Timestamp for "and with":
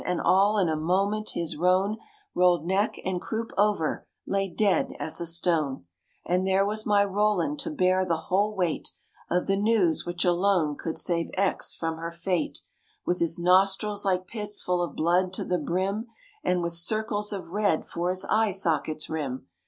16.43-16.73